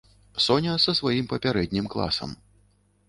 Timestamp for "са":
0.85-0.95